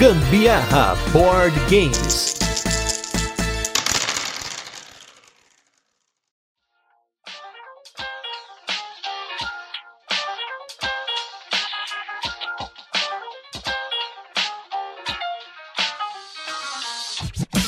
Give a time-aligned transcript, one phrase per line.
[0.00, 2.34] Gambiarra Board Games.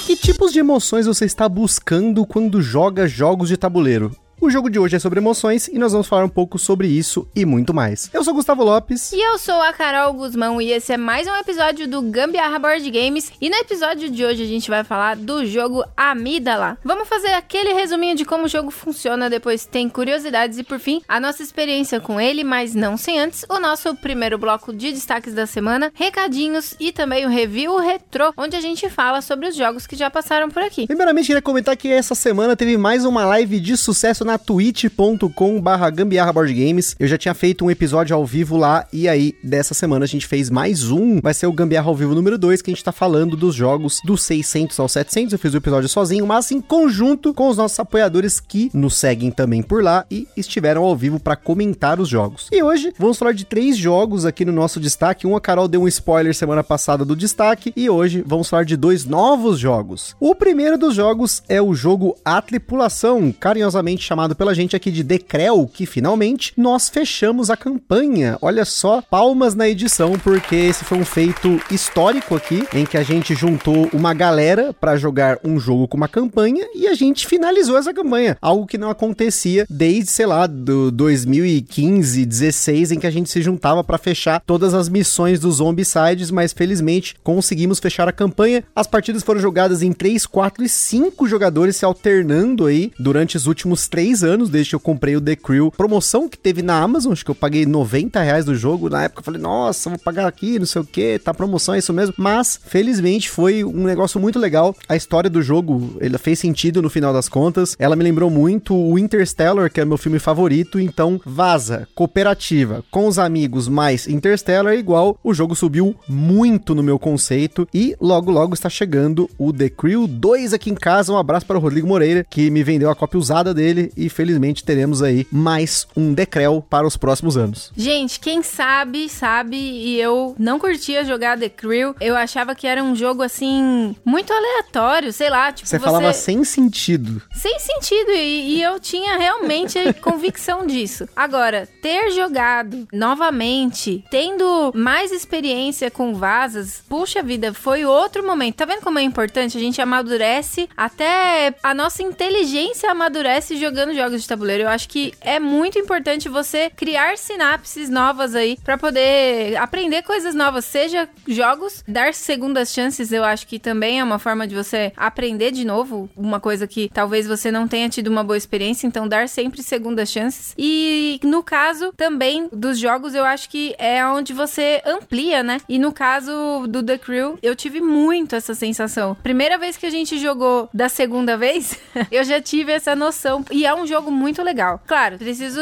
[0.06, 4.21] Que tipos de emoções você está buscando quando joga jogos de tabuleiro?
[4.42, 7.28] O jogo de hoje é sobre emoções e nós vamos falar um pouco sobre isso
[7.32, 8.10] e muito mais.
[8.12, 9.12] Eu sou Gustavo Lopes.
[9.12, 12.90] E eu sou a Carol Guzmão e esse é mais um episódio do Gambiarra Board
[12.90, 13.30] Games.
[13.40, 16.76] E no episódio de hoje a gente vai falar do jogo Amígdala.
[16.82, 21.00] Vamos fazer aquele resuminho de como o jogo funciona, depois tem curiosidades e por fim
[21.06, 25.34] a nossa experiência com ele, mas não sem antes o nosso primeiro bloco de destaques
[25.34, 29.86] da semana, recadinhos e também o review retrô, onde a gente fala sobre os jogos
[29.86, 30.88] que já passaram por aqui.
[30.88, 35.60] Primeiramente, queria comentar que essa semana teve mais uma live de sucesso na na twitch.com
[35.60, 36.96] barra gambiarra board games.
[36.98, 40.26] Eu já tinha feito um episódio ao vivo lá e aí dessa semana a gente
[40.26, 41.20] fez mais um.
[41.20, 44.00] Vai ser o Gambiarra ao vivo número 2 que a gente tá falando dos jogos
[44.02, 45.34] dos 600 ao 700.
[45.34, 49.30] Eu fiz o episódio sozinho, mas em conjunto com os nossos apoiadores que nos seguem
[49.30, 52.48] também por lá e estiveram ao vivo para comentar os jogos.
[52.50, 55.26] E hoje vamos falar de três jogos aqui no nosso destaque.
[55.26, 58.78] Um a Carol deu um spoiler semana passada do destaque e hoje vamos falar de
[58.78, 60.16] dois novos jogos.
[60.18, 64.90] O primeiro dos jogos é o jogo A Tripulação, carinhosamente chamado chamado pela gente aqui
[64.92, 68.38] de Decrel, que finalmente nós fechamos a campanha.
[68.40, 73.02] Olha só, palmas na edição, porque esse foi um feito histórico aqui, em que a
[73.02, 77.76] gente juntou uma galera para jogar um jogo com uma campanha e a gente finalizou
[77.76, 78.36] essa campanha.
[78.40, 83.42] Algo que não acontecia desde, sei lá, do 2015, 16, em que a gente se
[83.42, 88.62] juntava para fechar todas as missões dos Zombicides, mas felizmente conseguimos fechar a campanha.
[88.76, 93.48] As partidas foram jogadas em 3, 4 e 5 jogadores se alternando aí durante os
[93.48, 95.70] últimos 3 três anos desde que eu comprei o The Crew.
[95.70, 98.90] Promoção que teve na Amazon, acho que eu paguei 90 reais do jogo.
[98.90, 101.78] Na época eu falei, nossa, vou pagar aqui, não sei o que, tá promoção, é
[101.78, 102.14] isso mesmo.
[102.18, 104.76] Mas, felizmente, foi um negócio muito legal.
[104.86, 107.74] A história do jogo, ele fez sentido no final das contas.
[107.78, 110.78] Ela me lembrou muito o Interstellar, que é meu filme favorito.
[110.78, 115.18] Então, vaza, cooperativa, com os amigos, mais Interstellar igual.
[115.24, 117.66] O jogo subiu muito no meu conceito.
[117.72, 121.12] E logo, logo está chegando o The Crew 2 aqui em casa.
[121.12, 124.64] Um abraço para o Rodrigo Moreira, que me vendeu a cópia usada dele e felizmente
[124.64, 127.72] teremos aí mais um Decrel para os próximos anos.
[127.76, 131.94] Gente, quem sabe, sabe, e eu não curtia jogar The Crew.
[132.00, 135.68] Eu achava que era um jogo assim, muito aleatório, sei lá, tipo.
[135.68, 135.84] Você, você...
[135.84, 137.22] falava sem sentido.
[137.32, 141.08] Sem sentido, e, e eu tinha realmente convicção disso.
[141.14, 148.56] Agora, ter jogado novamente, tendo mais experiência com vazas, puxa vida, foi outro momento.
[148.56, 149.56] Tá vendo como é importante?
[149.56, 154.64] A gente amadurece, até a nossa inteligência amadurece jogando jogos de tabuleiro.
[154.64, 160.34] Eu acho que é muito importante você criar sinapses novas aí para poder aprender coisas
[160.34, 164.92] novas, seja jogos, dar segundas chances, eu acho que também é uma forma de você
[164.96, 169.08] aprender de novo, uma coisa que talvez você não tenha tido uma boa experiência, então
[169.08, 170.54] dar sempre segundas chances.
[170.56, 175.60] E no caso também dos jogos, eu acho que é onde você amplia, né?
[175.68, 179.16] E no caso do The Crew, eu tive muito essa sensação.
[179.22, 181.78] Primeira vez que a gente jogou da segunda vez,
[182.10, 183.44] eu já tive essa noção.
[183.50, 184.80] E é um um jogo muito legal.
[184.86, 185.60] Claro, preciso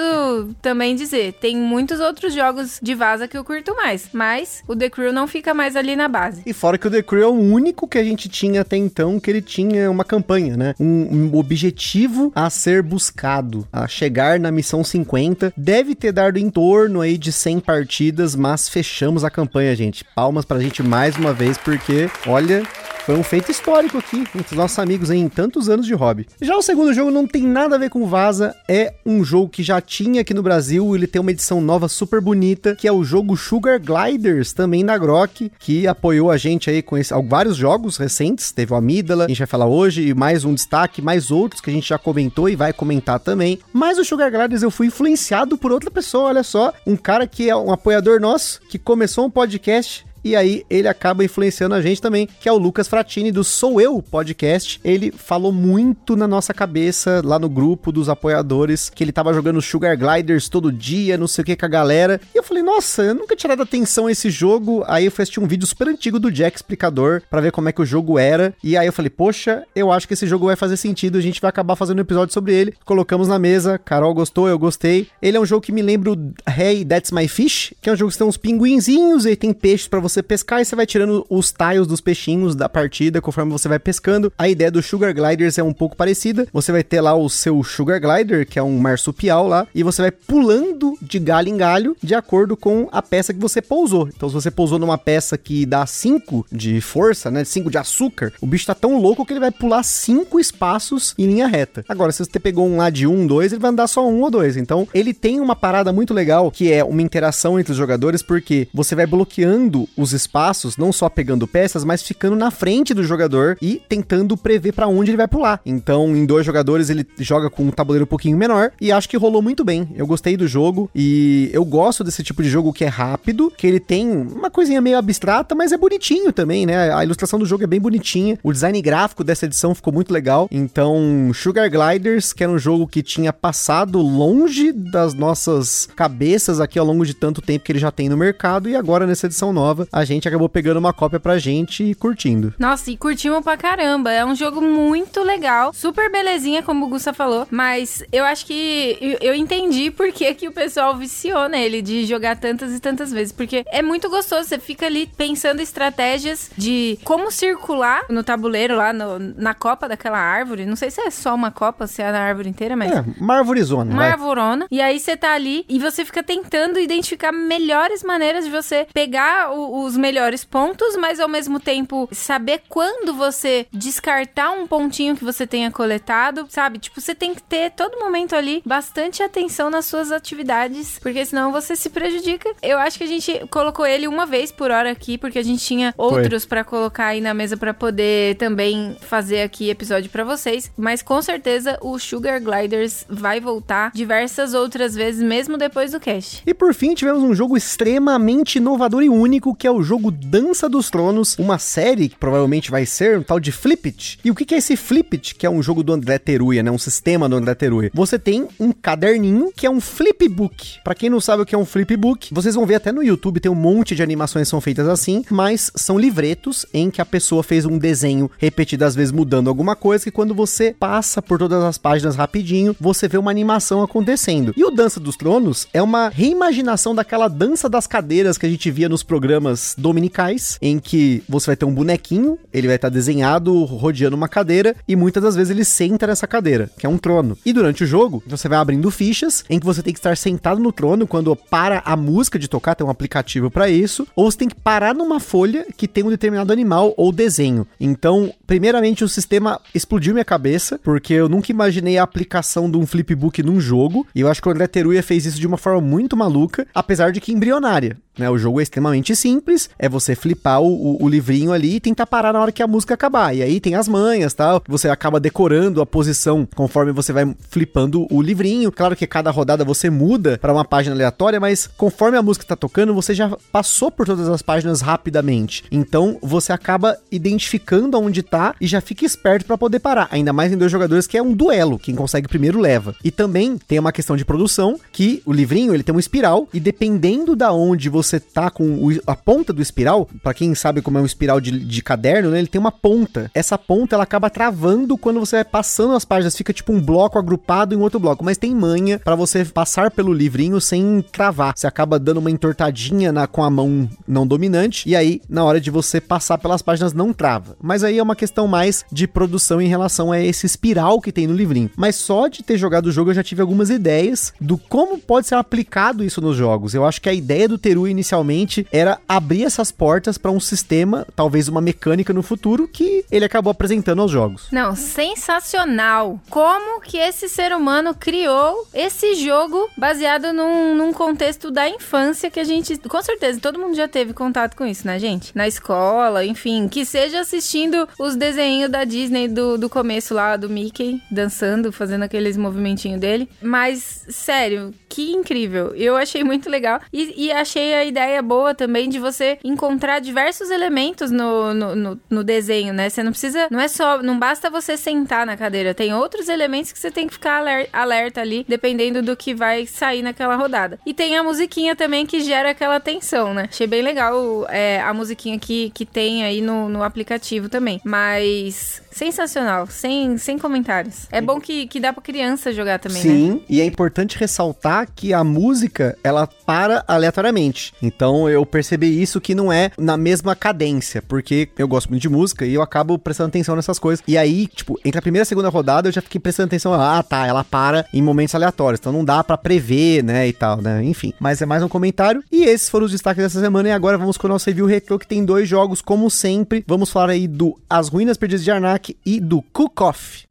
[0.61, 4.91] também dizer, tem muitos outros jogos de vaza que eu curto mais, mas o The
[4.91, 6.43] Crew não fica mais ali na base.
[6.45, 9.19] E fora que o The Crew é o único que a gente tinha até então
[9.19, 10.75] que ele tinha uma campanha, né?
[10.79, 15.53] Um, um objetivo a ser buscado, a chegar na missão 50.
[15.57, 20.05] Deve ter dado em torno aí de 100 partidas, mas fechamos a campanha, gente.
[20.15, 22.63] Palmas pra gente mais uma vez, porque, olha,
[23.11, 26.29] foi um feito histórico aqui entre os nossos amigos em tantos anos de hobby.
[26.41, 29.65] Já o segundo jogo não tem nada a ver com Vaza, é um jogo que
[29.65, 33.03] já tinha aqui no Brasil, ele tem uma edição nova super bonita, que é o
[33.03, 37.97] jogo Sugar Gliders, também da Grok, que apoiou a gente aí com esse, vários jogos
[37.97, 41.61] recentes, teve o Amígdala, a gente vai falar hoje, e mais um destaque, mais outros
[41.61, 43.59] que a gente já comentou e vai comentar também.
[43.73, 47.51] Mas o Sugar Gliders eu fui influenciado por outra pessoa, olha só, um cara que
[47.51, 52.01] é um apoiador nosso, que começou um podcast e aí ele acaba influenciando a gente
[52.01, 54.81] também, que é o Lucas Fratini do Sou Eu Podcast.
[54.85, 59.63] Ele falou muito na nossa cabeça lá no grupo dos apoiadores que ele tava jogando
[59.63, 62.21] Sugar Gliders todo dia, não sei o que com a galera.
[62.35, 64.85] E eu falei, nossa, eu nunca tinha dado atenção a esse jogo.
[64.87, 67.73] Aí eu fui assistir um vídeo super antigo do Jack Explicador para ver como é
[67.73, 68.55] que o jogo era.
[68.63, 71.41] E aí eu falei, poxa, eu acho que esse jogo vai fazer sentido, a gente
[71.41, 72.75] vai acabar fazendo um episódio sobre ele.
[72.85, 75.09] Colocamos na mesa, Carol gostou, eu gostei.
[75.23, 77.97] Ele é um jogo que me lembra o Hey, That's My Fish, que é um
[77.97, 80.87] jogo que tem uns pinguinzinhos e tem peixes para você você pescar e você vai
[80.87, 84.33] tirando os tiles dos peixinhos da partida conforme você vai pescando.
[84.39, 86.47] A ideia do Sugar Gliders é um pouco parecida.
[86.53, 90.03] Você vai ter lá o seu Sugar Glider, que é um marsupial lá, e você
[90.03, 94.09] vai pulando de galho em galho de acordo com a peça que você pousou.
[94.09, 98.33] Então, se você pousou numa peça que dá 5 de força, né, 5 de açúcar,
[98.41, 101.85] o bicho tá tão louco que ele vai pular 5 espaços em linha reta.
[101.89, 104.21] Agora, se você pegou um lá de 1, um, 2, ele vai andar só um
[104.23, 104.57] ou dois.
[104.57, 108.69] Então, ele tem uma parada muito legal que é uma interação entre os jogadores, porque
[108.73, 113.57] você vai bloqueando os espaços, não só pegando peças, mas ficando na frente do jogador
[113.61, 115.61] e tentando prever para onde ele vai pular.
[115.65, 119.17] Então, em dois jogadores, ele joga com um tabuleiro um pouquinho menor e acho que
[119.17, 119.89] rolou muito bem.
[119.95, 123.67] Eu gostei do jogo e eu gosto desse tipo de jogo que é rápido, que
[123.67, 126.93] ele tem uma coisinha meio abstrata, mas é bonitinho também, né?
[126.93, 128.39] A ilustração do jogo é bem bonitinha.
[128.43, 130.49] O design gráfico dessa edição ficou muito legal.
[130.51, 136.79] Então, Sugar Gliders, que era um jogo que tinha passado longe das nossas cabeças aqui
[136.79, 139.53] ao longo de tanto tempo que ele já tem no mercado e agora nessa edição
[139.53, 142.55] nova, a gente acabou pegando uma cópia pra gente e curtindo.
[142.59, 144.11] Nossa, e curtimos pra caramba.
[144.11, 149.19] É um jogo muito legal, super belezinha, como o Gusta falou, mas eu acho que
[149.21, 153.33] eu entendi por que, que o pessoal viciou nele de jogar tantas e tantas vezes,
[153.33, 158.93] porque é muito gostoso, você fica ali pensando estratégias de como circular no tabuleiro lá
[158.93, 160.67] no, na copa daquela árvore.
[160.67, 162.93] Não sei se é só uma copa, se é na árvore inteira, mas.
[162.93, 163.93] É, uma árvorezona.
[163.93, 164.67] Uma árvorona.
[164.71, 169.51] E aí você tá ali e você fica tentando identificar melhores maneiras de você pegar
[169.53, 175.25] o, os melhores pontos, mas ao mesmo tempo saber quando você descartar um pontinho que
[175.25, 176.79] você tenha coletado, sabe?
[176.79, 181.53] Tipo, você tem que ter todo momento ali bastante atenção nas suas atividades, porque senão
[181.53, 182.53] você se prejudica.
[182.63, 185.65] Eu acho que a gente colocou ele uma vez por hora aqui, porque a gente
[185.65, 190.71] tinha outros para colocar aí na mesa para poder também fazer aqui episódio para vocês,
[190.77, 196.43] mas com certeza o Sugar Gliders vai voltar diversas outras vezes mesmo depois do cast.
[196.47, 200.69] E por fim, tivemos um jogo extremamente inovador e único, que é o jogo Dança
[200.69, 204.19] dos Tronos, uma série que provavelmente vai ser um tal de Flipit.
[204.25, 206.71] E o que é esse Flipit, que é um jogo do André Teruya, né?
[206.71, 207.91] Um sistema do André Teruya.
[207.95, 210.79] Você tem um caderninho que é um flipbook.
[210.83, 213.41] Para quem não sabe o que é um flipbook, vocês vão ver até no YouTube,
[213.41, 217.07] tem um monte de animações que são feitas assim, mas são livretos em que a
[217.07, 221.63] pessoa fez um desenho repetidas vezes mudando alguma coisa, que quando você passa por todas
[221.63, 224.55] as páginas rapidinho, você vê uma animação acontecendo.
[224.57, 228.71] E o Dança dos Tronos é uma reimaginação daquela dança das cadeiras que a gente
[228.71, 233.65] via nos programas dominicais, em que você vai ter um bonequinho, ele vai estar desenhado
[233.65, 237.37] rodeando uma cadeira e muitas das vezes ele senta nessa cadeira, que é um trono.
[237.45, 240.61] E durante o jogo, você vai abrindo fichas em que você tem que estar sentado
[240.61, 244.39] no trono quando para a música de tocar, tem um aplicativo para isso, ou você
[244.39, 247.67] tem que parar numa folha que tem um determinado animal ou desenho.
[247.79, 252.87] Então, primeiramente o sistema explodiu minha cabeça, porque eu nunca imaginei a aplicação de um
[252.87, 255.81] flipbook num jogo, e eu acho que o André Teruya fez isso de uma forma
[255.81, 257.97] muito maluca, apesar de que embrionária.
[258.19, 258.29] Né?
[258.29, 262.07] O jogo é extremamente simples, é você flipar o, o, o, livrinho ali e tentar
[262.07, 263.35] parar na hora que a música acabar.
[263.35, 268.07] E aí tem as manhas, tal, você acaba decorando a posição conforme você vai flipando
[268.11, 268.73] o livrinho.
[268.73, 272.57] Claro que cada rodada você muda para uma página aleatória, mas conforme a música tá
[272.57, 275.65] tocando, você já passou por todas as páginas rapidamente.
[275.71, 280.09] Então você acaba identificando aonde tá e já fica esperto para poder parar.
[280.11, 282.95] Ainda mais em dois jogadores que é um duelo, quem consegue primeiro leva.
[283.03, 286.61] E também tem uma questão de produção que o livrinho ele tem uma espiral e
[286.61, 290.99] dependendo da onde você tá com o, a ponta do espiral, para quem sabe como
[290.99, 293.31] é um espiral de, de caderno, né, ele tem uma ponta.
[293.35, 297.19] Essa ponta ela acaba travando quando você vai passando as páginas, fica tipo um bloco
[297.19, 301.55] agrupado em outro bloco, mas tem manha para você passar pelo livrinho sem travar.
[301.57, 305.61] Você acaba dando uma entortadinha na, com a mão não dominante e aí na hora
[305.61, 307.57] de você passar pelas páginas não trava.
[307.61, 311.27] Mas aí é uma questão mais de produção em relação a esse espiral que tem
[311.27, 311.71] no livrinho.
[311.77, 315.27] Mas só de ter jogado o jogo eu já tive algumas ideias do como pode
[315.27, 316.75] ser aplicado isso nos jogos.
[316.75, 321.07] Eu acho que a ideia do Teru inicialmente era abrir essas portas para um sistema,
[321.15, 324.49] talvez uma mecânica no futuro, que ele acabou apresentando aos jogos.
[324.51, 326.19] Não, sensacional!
[326.31, 332.41] Como que esse ser humano criou esse jogo baseado num, num contexto da infância que
[332.41, 332.79] a gente.
[332.79, 335.37] Com certeza, todo mundo já teve contato com isso, né, gente?
[335.37, 340.49] Na escola, enfim, que seja assistindo os desenhos da Disney do, do começo lá, do
[340.49, 343.29] Mickey, dançando, fazendo aqueles movimentinhos dele.
[343.43, 345.75] Mas, sério, que incrível!
[345.75, 349.10] Eu achei muito legal e, e achei a ideia boa também de você
[349.45, 352.89] encontrar diversos elementos no, no, no, no, desenho, né?
[352.89, 353.49] Você não precisa.
[353.51, 354.03] Não é só.
[354.03, 355.75] Não basta você sentar na cadeira.
[355.75, 360.03] Tem outros elementos que você tem que ficar alerta, ali, dependendo do que vai sair
[360.03, 360.79] naquela rodada.
[360.85, 363.49] E tem a musiquinha também que gera aquela tensão, né?
[363.51, 367.81] Achei bem legal é, a musiquinha que, que tem aí no, no aplicativo também.
[367.85, 371.07] Mas sensacional, sem, sem comentários.
[371.11, 373.41] É bom que, que dá pra criança jogar também, Sim, né?
[373.49, 377.73] e é importante ressaltar que a música, ela para aleatoriamente.
[377.81, 382.09] Então eu percebi isso que não é na mesma cadência, porque eu gosto muito de
[382.09, 384.03] música e eu acabo prestando atenção nessas coisas.
[384.05, 386.75] E aí, tipo, entre a primeira e a segunda rodada eu já fiquei prestando atenção,
[386.75, 390.61] ah, tá, ela para em momentos aleatórios, então não dá para prever, né, e tal,
[390.61, 390.83] né?
[390.83, 392.21] Enfim, mas é mais um comentário.
[392.33, 394.99] E esses foram os destaques dessa semana e agora vamos com o nosso review retro
[394.99, 396.65] que tem dois jogos como sempre.
[396.67, 400.30] Vamos falar aí do As Ruínas Perdidas de Arnak e do Cook Off.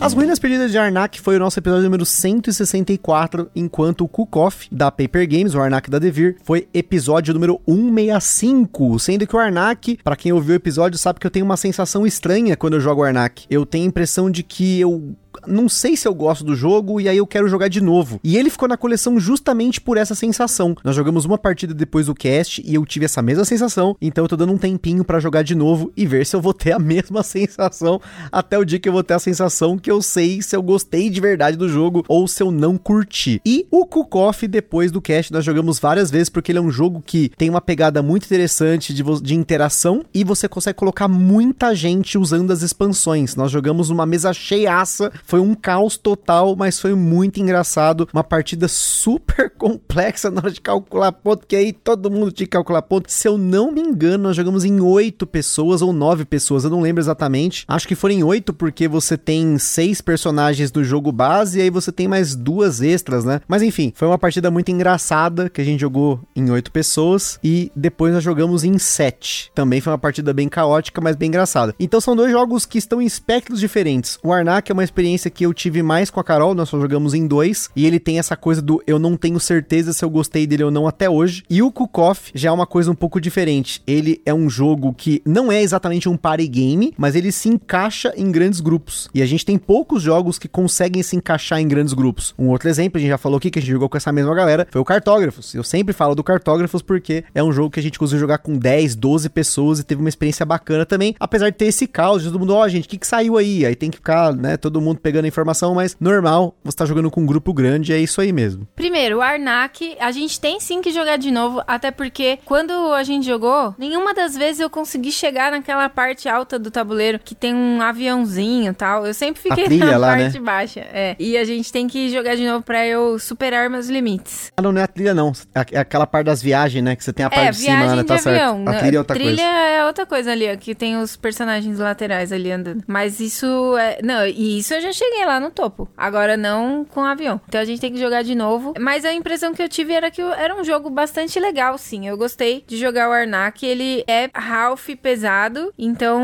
[0.00, 4.92] As Ruínas Perdidas de Arnak foi o nosso episódio número 164, enquanto o Cook-Off da
[4.92, 10.14] Paper Games, o Arnak da Devir, foi episódio número 165, sendo que o Arnak, para
[10.14, 13.44] quem ouviu o episódio, sabe que eu tenho uma sensação estranha quando eu jogo Arnak.
[13.50, 17.08] Eu tenho a impressão de que eu não sei se eu gosto do jogo e
[17.08, 18.20] aí eu quero jogar de novo.
[18.22, 20.76] E ele ficou na coleção justamente por essa sensação.
[20.84, 24.28] Nós jogamos uma partida depois do cast e eu tive essa mesma sensação, então eu
[24.28, 26.78] tô dando um tempinho para jogar de novo e ver se eu vou ter a
[26.80, 30.56] mesma sensação até o dia que eu vou ter a sensação que eu sei se
[30.56, 33.40] eu gostei de verdade do jogo ou se eu não curti.
[33.44, 37.02] E o Kukoff, depois do cast, nós jogamos várias vezes porque ele é um jogo
[37.04, 42.18] que tem uma pegada muito interessante de, de interação e você consegue colocar muita gente
[42.18, 43.36] usando as expansões.
[43.36, 48.08] Nós jogamos uma mesa cheiaça foi um caos total, mas foi muito engraçado.
[48.12, 52.52] Uma partida super complexa na hora de calcular ponto, que aí todo mundo tinha que
[52.52, 53.10] calcular ponto.
[53.10, 56.80] Se eu não me engano, nós jogamos em oito pessoas ou nove pessoas, eu não
[56.80, 57.64] lembro exatamente.
[57.68, 61.70] Acho que foram em oito porque você tem seis personagens do jogo base e aí
[61.70, 63.40] você tem mais duas extras, né?
[63.46, 67.70] Mas enfim, foi uma partida muito engraçada que a gente jogou em oito pessoas e
[67.74, 69.50] depois nós jogamos em sete.
[69.54, 71.74] Também foi uma partida bem caótica, mas bem engraçada.
[71.78, 74.18] Então são dois jogos que estão em espectros diferentes.
[74.22, 76.78] O Arnak é uma experiência experiência que eu tive mais com a Carol, nós só
[76.78, 80.10] jogamos em dois, e ele tem essa coisa do eu não tenho certeza se eu
[80.10, 81.42] gostei dele ou não até hoje.
[81.48, 81.98] E o Cook
[82.34, 83.82] já é uma coisa um pouco diferente.
[83.86, 88.12] Ele é um jogo que não é exatamente um party game, mas ele se encaixa
[88.16, 89.08] em grandes grupos.
[89.14, 92.34] E a gente tem poucos jogos que conseguem se encaixar em grandes grupos.
[92.38, 94.34] Um outro exemplo, a gente já falou aqui que a gente jogou com essa mesma
[94.34, 95.54] galera, foi o Cartógrafos.
[95.54, 98.56] Eu sempre falo do Cartógrafos porque é um jogo que a gente conseguiu jogar com
[98.56, 102.28] 10, 12 pessoas e teve uma experiência bacana também, apesar de ter esse caos, de
[102.28, 103.64] todo mundo, ó, oh, gente, o que, que saiu aí?
[103.64, 107.10] Aí tem que ficar, né, todo mundo pegando a informação, mas normal, você tá jogando
[107.10, 108.66] com um grupo grande, é isso aí mesmo.
[108.74, 113.02] Primeiro, o Arnak, a gente tem sim que jogar de novo, até porque quando a
[113.02, 117.54] gente jogou, nenhuma das vezes eu consegui chegar naquela parte alta do tabuleiro que tem
[117.54, 119.06] um aviãozinho e tal.
[119.06, 120.44] Eu sempre fiquei na lá, parte né?
[120.44, 120.80] baixa.
[120.92, 121.16] É.
[121.18, 124.52] E a gente tem que jogar de novo pra eu superar meus limites.
[124.56, 125.32] Ah, não, não é a trilha, não.
[125.54, 126.96] É, é aquela parte das viagens, né?
[126.96, 128.04] Que você tem a é, parte de cima, né?
[128.04, 128.64] Tá avião.
[128.64, 128.68] certo.
[128.68, 129.42] A trilha é outra trilha coisa.
[129.42, 132.82] Trilha é outra coisa ali, ó, que tem os personagens laterais ali andando.
[132.86, 133.98] Mas isso é.
[134.02, 135.88] Não, e isso eu já cheguei lá no topo.
[135.96, 137.40] Agora não com avião.
[137.48, 138.74] Então a gente tem que jogar de novo.
[138.78, 142.06] Mas a impressão que eu tive era que era um jogo bastante legal, sim.
[142.06, 143.64] Eu gostei de jogar o Arnak.
[143.64, 146.20] Ele é half pesado, então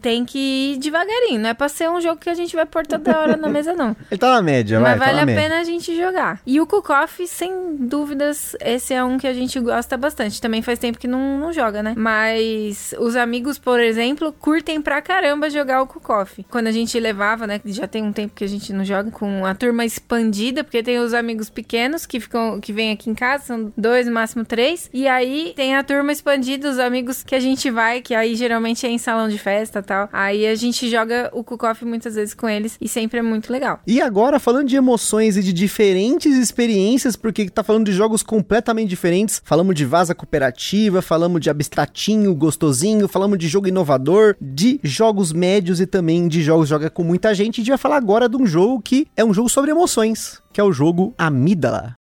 [0.00, 1.40] tem que ir devagarinho.
[1.40, 3.72] Não é pra ser um jogo que a gente vai pôr toda hora na mesa,
[3.74, 3.94] não.
[4.10, 4.98] Ele tá na média, Mas vai.
[4.98, 5.42] Mas vale a média.
[5.42, 6.40] pena a gente jogar.
[6.46, 10.40] E o Kukoff, sem dúvidas, esse é um que a gente gosta bastante.
[10.40, 11.94] Também faz tempo que não, não joga, né?
[11.96, 16.44] Mas os amigos, por exemplo, curtem pra caramba jogar o Kukoff.
[16.50, 17.60] Quando a gente levava, né?
[17.72, 20.98] Já tem um tempo que a gente não joga com a turma expandida, porque tem
[20.98, 24.88] os amigos pequenos que ficam, que vêm aqui em casa, são dois, no máximo três.
[24.92, 28.86] E aí tem a turma expandida, os amigos que a gente vai, que aí geralmente
[28.86, 30.08] é em salão de festa tal.
[30.12, 33.80] Aí a gente joga o Kukoff muitas vezes com eles e sempre é muito legal.
[33.86, 38.88] E agora, falando de emoções e de diferentes experiências, porque tá falando de jogos completamente
[38.88, 45.32] diferentes, falamos de vaza cooperativa, falamos de abstratinho, gostosinho, falamos de jogo inovador, de jogos
[45.32, 47.59] médios e também de jogos joga com muita gente.
[47.60, 50.64] Gente vai falar agora de um jogo que é um jogo sobre emoções, que é
[50.64, 51.99] o jogo Amígdala.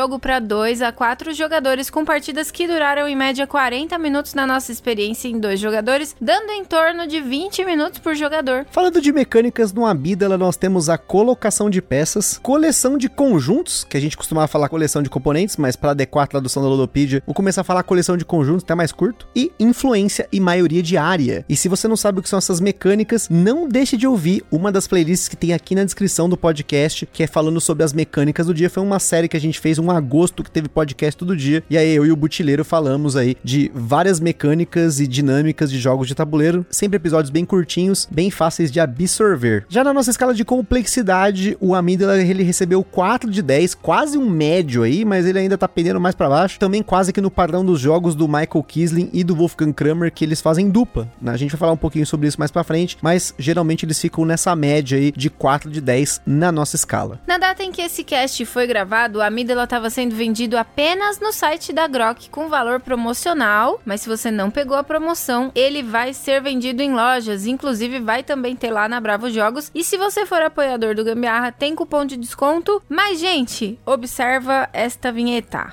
[0.00, 4.46] Jogo para 2 a 4 jogadores com partidas que duraram em média 40 minutos na
[4.46, 8.64] nossa experiência em dois jogadores, dando em torno de 20 minutos por jogador.
[8.70, 13.94] Falando de mecânicas no Abídala, nós temos a colocação de peças, coleção de conjuntos, que
[13.94, 17.34] a gente costumava falar coleção de componentes, mas para adequar a tradução da Ludopedia, vou
[17.34, 21.44] começar a falar coleção de conjuntos, até mais curto, e influência e maioria diária.
[21.46, 24.72] E se você não sabe o que são essas mecânicas, não deixe de ouvir uma
[24.72, 28.46] das playlists que tem aqui na descrição do podcast, que é falando sobre as mecânicas
[28.46, 28.70] do dia.
[28.70, 31.62] Foi uma série que a gente fez um agosto que teve podcast todo dia.
[31.68, 36.08] E aí eu e o Butileiro falamos aí de várias mecânicas e dinâmicas de jogos
[36.08, 39.64] de tabuleiro, sempre episódios bem curtinhos, bem fáceis de absorver.
[39.68, 44.28] Já na nossa escala de complexidade, o Amígdala ele recebeu 4 de 10, quase um
[44.28, 46.58] médio aí, mas ele ainda tá pendendo mais para baixo.
[46.58, 50.24] Também quase que no padrão dos jogos do Michael Kisling e do Wolfgang Kramer que
[50.24, 51.08] eles fazem dupla.
[51.20, 51.32] Né?
[51.32, 54.24] A gente vai falar um pouquinho sobre isso mais para frente, mas geralmente eles ficam
[54.24, 57.20] nessa média aí de 4 de 10 na nossa escala.
[57.26, 61.32] Na data em que esse cast foi gravado, a Amígdala estava sendo vendido apenas no
[61.32, 66.12] site da Grok com valor promocional, mas se você não pegou a promoção, ele vai
[66.12, 69.70] ser vendido em lojas, inclusive vai também ter lá na Bravo Jogos.
[69.74, 72.82] E se você for apoiador do Gambiarra, tem cupom de desconto.
[72.88, 75.72] Mas gente, observa esta vinheta.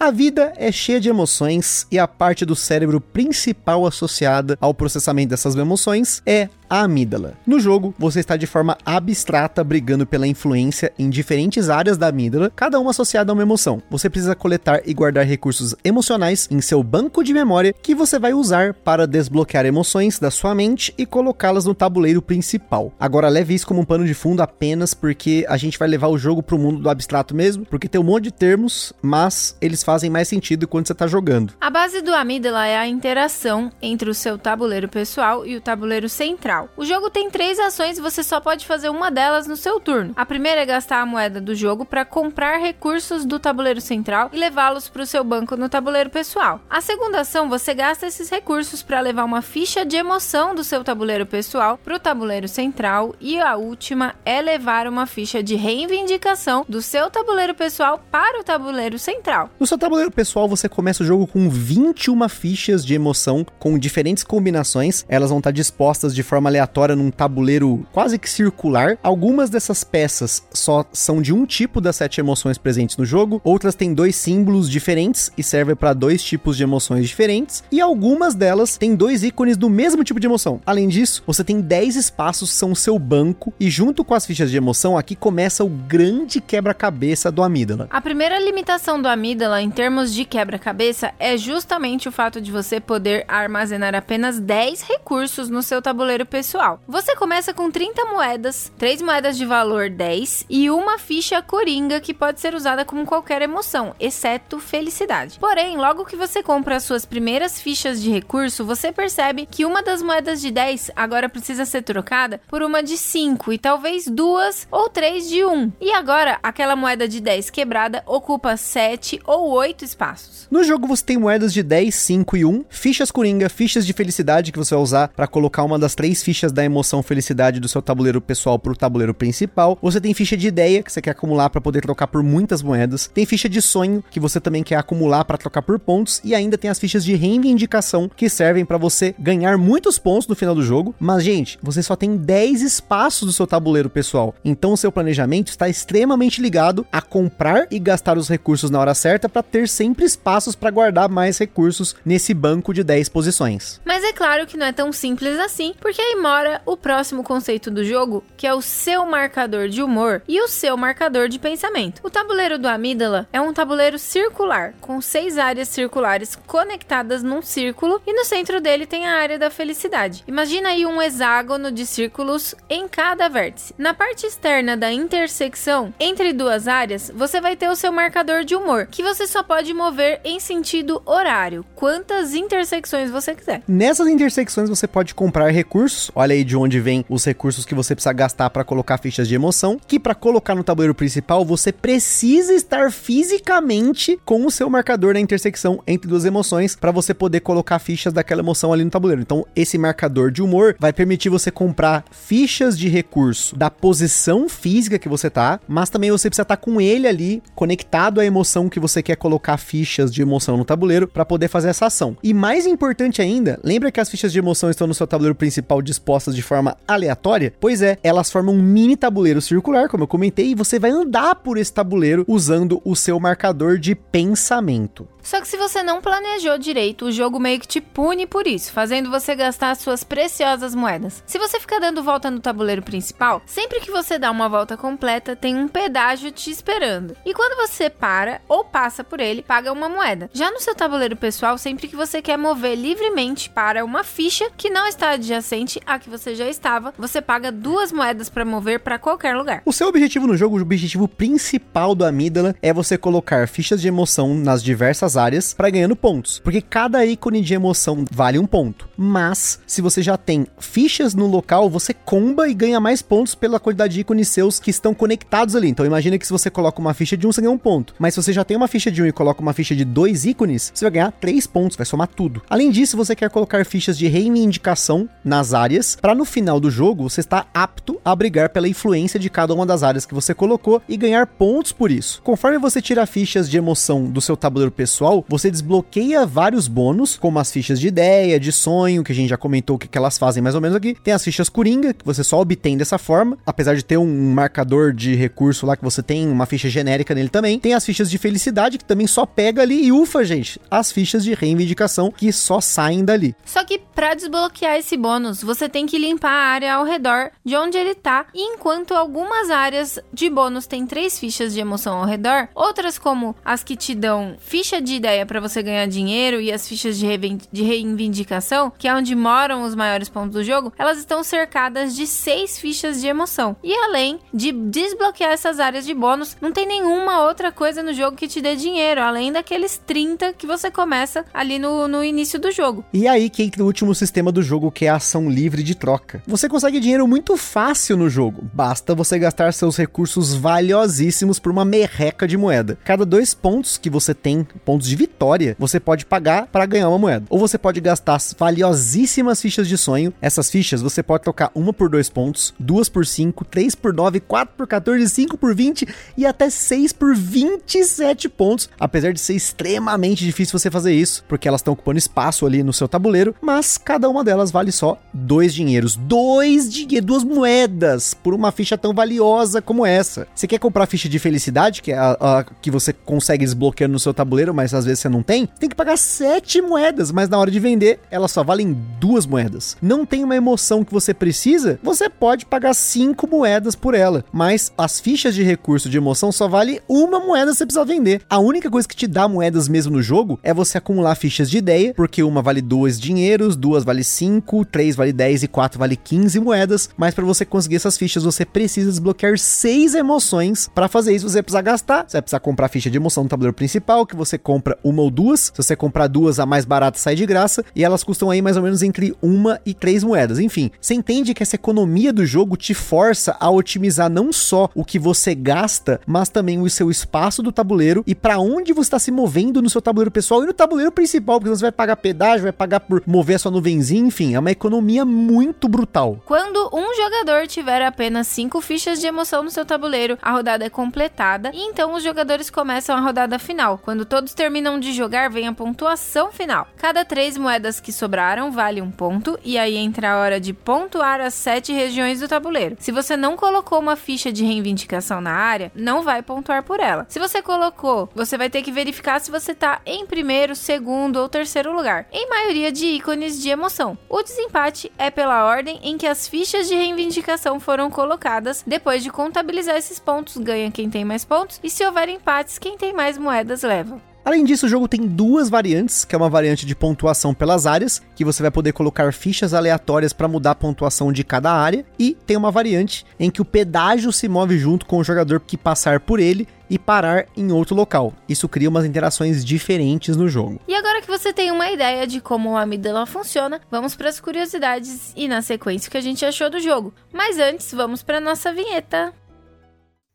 [0.00, 5.30] A vida é cheia de emoções e a parte do cérebro principal associada ao processamento
[5.30, 7.34] dessas emoções é a amígdala.
[7.46, 12.52] No jogo, você está de forma abstrata brigando pela influência em diferentes áreas da amígdala,
[12.54, 13.82] cada uma associada a uma emoção.
[13.90, 18.34] Você precisa coletar e guardar recursos emocionais em seu banco de memória que você vai
[18.34, 22.92] usar para desbloquear emoções da sua mente e colocá-las no tabuleiro principal.
[23.00, 26.18] Agora leve isso como um pano de fundo apenas porque a gente vai levar o
[26.18, 29.82] jogo para o mundo do abstrato mesmo, porque tem um monte de termos, mas eles
[29.88, 31.54] fazem mais sentido quando você está jogando.
[31.58, 36.10] A base do amígdala é a interação entre o seu tabuleiro pessoal e o tabuleiro
[36.10, 36.68] central central.
[36.76, 40.12] O jogo tem três ações e você só pode fazer uma delas no seu turno.
[40.14, 44.38] A primeira é gastar a moeda do jogo para comprar recursos do tabuleiro central e
[44.38, 46.60] levá-los para o seu banco no tabuleiro pessoal.
[46.68, 50.84] A segunda ação, você gasta esses recursos para levar uma ficha de emoção do seu
[50.84, 53.14] tabuleiro pessoal para o tabuleiro central.
[53.20, 58.44] E a última é levar uma ficha de reivindicação do seu tabuleiro pessoal para o
[58.44, 59.50] tabuleiro central.
[59.58, 64.24] No seu tabuleiro pessoal, você começa o jogo com 21 fichas de emoção com diferentes
[64.24, 65.04] combinações.
[65.08, 68.98] Elas vão estar dispostas de forma aleatória num tabuleiro quase que circular.
[69.02, 73.74] Algumas dessas peças só são de um tipo das sete emoções presentes no jogo, outras
[73.74, 78.76] têm dois símbolos diferentes e servem para dois tipos de emoções diferentes, e algumas delas
[78.76, 80.60] têm dois ícones do mesmo tipo de emoção.
[80.66, 84.26] Além disso, você tem 10 espaços que são o seu banco, e junto com as
[84.26, 87.86] fichas de emoção, aqui começa o grande quebra-cabeça do amígdala.
[87.90, 92.80] A primeira limitação do amígdala em termos de quebra-cabeça é justamente o fato de você
[92.80, 96.80] poder armazenar apenas 10 recursos no seu tabuleiro pessoal.
[96.88, 102.14] Você começa com 30 moedas, 3 moedas de valor 10 e uma ficha coringa que
[102.14, 105.38] pode ser usada como qualquer emoção, exceto felicidade.
[105.38, 109.82] Porém, logo que você compra as suas primeiras fichas de recurso, você percebe que uma
[109.82, 114.66] das moedas de 10 agora precisa ser trocada por uma de 5 e talvez duas
[114.70, 115.72] ou três de 1.
[115.78, 120.46] E agora, aquela moeda de 10 quebrada ocupa 7 ou 8 espaços.
[120.50, 124.52] No jogo você tem moedas de 10, 5 e 1, fichas coringa, fichas de felicidade
[124.52, 127.82] que você vai usar para colocar uma das três fichas da emoção felicidade do seu
[127.82, 129.78] tabuleiro pessoal para o tabuleiro principal.
[129.82, 133.10] Você tem ficha de ideia que você quer acumular para poder trocar por muitas moedas.
[133.12, 136.56] Tem ficha de sonho que você também quer acumular para trocar por pontos e ainda
[136.56, 140.62] tem as fichas de reivindicação que servem para você ganhar muitos pontos no final do
[140.62, 140.94] jogo.
[140.98, 144.34] Mas gente, você só tem 10 espaços do seu tabuleiro pessoal.
[144.44, 148.94] Então o seu planejamento está extremamente ligado a comprar e gastar os recursos na hora
[148.94, 153.80] certa para ter sempre espaços para guardar mais recursos nesse banco de 10 posições.
[153.84, 157.70] Mas é claro que não é tão simples assim, porque aí mora o próximo conceito
[157.70, 162.00] do jogo, que é o seu marcador de humor e o seu marcador de pensamento.
[162.04, 168.02] O tabuleiro do amígdala é um tabuleiro circular, com seis áreas circulares conectadas num círculo
[168.06, 170.24] e no centro dele tem a área da felicidade.
[170.26, 173.74] Imagina aí um hexágono de círculos em cada vértice.
[173.78, 178.54] Na parte externa da intersecção entre duas áreas, você vai ter o seu marcador de
[178.54, 183.62] humor, que você só pode mover em sentido horário, quantas intersecções você quiser.
[183.68, 187.94] Nessas intersecções você pode comprar recursos Olha aí de onde vem os recursos que você
[187.94, 192.52] precisa gastar para colocar fichas de emoção, que para colocar no tabuleiro principal você precisa
[192.52, 197.78] estar fisicamente com o seu marcador na intersecção entre duas emoções para você poder colocar
[197.78, 199.22] fichas daquela emoção ali no tabuleiro.
[199.22, 204.98] Então, esse marcador de humor vai permitir você comprar fichas de recurso da posição física
[204.98, 208.68] que você tá, mas também você precisa estar tá com ele ali conectado à emoção
[208.68, 212.16] que você quer colocar fichas de emoção no tabuleiro para poder fazer essa ação.
[212.22, 215.82] E mais importante ainda, lembra que as fichas de emoção estão no seu tabuleiro principal
[215.82, 217.52] dispostas de forma aleatória?
[217.60, 221.34] Pois é, elas formam um mini tabuleiro circular, como eu comentei, e você vai andar
[221.34, 225.06] por esse tabuleiro usando o seu marcador de pensamento.
[225.28, 228.72] Só que se você não planejou direito, o jogo meio que te pune por isso,
[228.72, 231.22] fazendo você gastar suas preciosas moedas.
[231.26, 235.36] Se você ficar dando volta no tabuleiro principal, sempre que você dá uma volta completa,
[235.36, 237.14] tem um pedágio te esperando.
[237.26, 240.30] E quando você para ou passa por ele, paga uma moeda.
[240.32, 244.70] Já no seu tabuleiro pessoal, sempre que você quer mover livremente para uma ficha que
[244.70, 248.98] não está adjacente à que você já estava, você paga duas moedas para mover para
[248.98, 249.60] qualquer lugar.
[249.66, 253.88] O seu objetivo no jogo, o objetivo principal do Amígdala é você colocar fichas de
[253.88, 258.88] emoção nas diversas áreas para ganhando pontos, porque cada ícone de emoção vale um ponto.
[258.96, 263.60] Mas se você já tem fichas no local, você comba e ganha mais pontos pela
[263.60, 265.68] quantidade de ícones seus que estão conectados ali.
[265.68, 267.94] Então imagina que se você coloca uma ficha de um, você ganha um ponto.
[267.98, 270.24] Mas se você já tem uma ficha de um e coloca uma ficha de dois
[270.24, 272.42] ícones, você vai ganhar três pontos, vai somar tudo.
[272.48, 277.08] Além disso, você quer colocar fichas de reivindicação nas áreas, para no final do jogo
[277.08, 280.80] você estar apto a brigar pela influência de cada uma das áreas que você colocou
[280.88, 282.20] e ganhar pontos por isso.
[282.22, 284.97] Conforme você tira fichas de emoção do seu tabuleiro pessoal,
[285.28, 289.36] você desbloqueia vários bônus, como as fichas de ideia, de sonho, que a gente já
[289.36, 290.96] comentou o que, que elas fazem mais ou menos aqui.
[291.02, 294.92] Tem as fichas coringa, que você só obtém dessa forma, apesar de ter um marcador
[294.92, 297.58] de recurso lá que você tem uma ficha genérica nele também.
[297.58, 301.24] Tem as fichas de felicidade, que também só pega ali e ufa, gente, as fichas
[301.24, 303.34] de reivindicação que só saem dali.
[303.44, 307.56] Só que para desbloquear esse bônus, você tem que limpar a área ao redor de
[307.56, 312.06] onde ele tá, e enquanto algumas áreas de bônus têm três fichas de emoção ao
[312.06, 316.52] redor, outras como as que te dão ficha de ideia para você ganhar dinheiro e
[316.52, 317.06] as fichas de,
[317.52, 322.06] de reivindicação, que é onde moram os maiores pontos do jogo, elas estão cercadas de
[322.06, 323.56] seis fichas de emoção.
[323.62, 328.16] E além de desbloquear essas áreas de bônus, não tem nenhuma outra coisa no jogo
[328.16, 332.50] que te dê dinheiro, além daqueles 30 que você começa ali no, no início do
[332.50, 332.84] jogo.
[332.92, 335.74] E aí que entra o último sistema do jogo, que é a ação livre de
[335.74, 336.22] troca.
[336.26, 341.64] Você consegue dinheiro muito fácil no jogo, basta você gastar seus recursos valiosíssimos por uma
[341.64, 342.78] merreca de moeda.
[342.84, 346.98] Cada dois pontos que você tem, pontos de vitória, você pode pagar para ganhar uma
[346.98, 347.26] moeda.
[347.30, 350.12] Ou você pode gastar valiosíssimas fichas de sonho.
[350.20, 354.20] Essas fichas você pode trocar uma por dois pontos, duas por cinco, três por nove,
[354.20, 355.86] quatro por 14, cinco por 20
[356.16, 358.68] e até seis por 27 pontos.
[358.78, 362.72] Apesar de ser extremamente difícil você fazer isso, porque elas estão ocupando espaço ali no
[362.72, 365.96] seu tabuleiro, mas cada uma delas vale só dois dinheiros.
[365.96, 370.26] Dois dinheiros, duas moedas por uma ficha tão valiosa como essa.
[370.34, 373.98] Você quer comprar ficha de felicidade, que é a, a que você consegue desbloqueando no
[373.98, 375.46] seu tabuleiro, mas às vezes você não tem?
[375.58, 379.76] Tem que pagar sete moedas, mas na hora de vender, elas só valem duas moedas.
[379.80, 381.78] Não tem uma emoção que você precisa?
[381.82, 386.48] Você pode pagar cinco moedas por ela, mas as fichas de recurso de emoção só
[386.48, 388.22] vale uma moeda você precisa vender.
[388.28, 391.58] A única coisa que te dá moedas mesmo no jogo é você acumular fichas de
[391.58, 395.96] ideia, porque uma vale dois dinheiros, duas vale cinco, três vale 10 e quatro vale
[395.96, 400.68] 15 moedas, mas para você conseguir essas fichas você precisa desbloquear seis emoções.
[400.74, 403.54] Para fazer isso você precisa gastar, você vai precisar comprar ficha de emoção no tabuleiro
[403.54, 405.52] principal, que você compra uma ou duas.
[405.54, 408.56] Se você comprar duas, a mais barata sai de graça e elas custam aí mais
[408.56, 410.38] ou menos entre uma e três moedas.
[410.38, 414.84] Enfim, você entende que essa economia do jogo te força a otimizar não só o
[414.84, 418.98] que você gasta, mas também o seu espaço do tabuleiro e para onde você está
[418.98, 422.42] se movendo no seu tabuleiro pessoal e no tabuleiro principal, porque você vai pagar pedágio,
[422.42, 426.20] vai pagar por mover a sua nuvenzinha, enfim, é uma economia muito brutal.
[426.24, 430.70] Quando um jogador tiver apenas cinco fichas de emoção no seu tabuleiro, a rodada é
[430.70, 433.78] completada e então os jogadores começam a rodada final.
[433.78, 434.47] Quando todos terminam
[434.80, 436.66] de jogar, vem a pontuação final.
[436.76, 441.20] Cada três moedas que sobraram vale um ponto e aí entra a hora de pontuar
[441.20, 442.76] as sete regiões do tabuleiro.
[442.80, 447.06] Se você não colocou uma ficha de reivindicação na área, não vai pontuar por ela.
[447.08, 451.28] Se você colocou, você vai ter que verificar se você tá em primeiro, segundo ou
[451.28, 453.96] terceiro lugar, em maioria de ícones de emoção.
[454.08, 458.64] O desempate é pela ordem em que as fichas de reivindicação foram colocadas.
[458.66, 462.76] Depois de contabilizar esses pontos, ganha quem tem mais pontos, e se houver empates, quem
[462.76, 464.07] tem mais moedas leva.
[464.28, 468.02] Além disso, o jogo tem duas variantes, que é uma variante de pontuação pelas áreas,
[468.14, 472.14] que você vai poder colocar fichas aleatórias para mudar a pontuação de cada área, e
[472.26, 475.98] tem uma variante em que o pedágio se move junto com o jogador que passar
[476.00, 478.12] por ele e parar em outro local.
[478.28, 480.60] Isso cria umas interações diferentes no jogo.
[480.68, 484.20] E agora que você tem uma ideia de como o Amidala funciona, vamos para as
[484.20, 486.92] curiosidades e na sequência o que a gente achou do jogo.
[487.10, 489.10] Mas antes, vamos para nossa vinheta.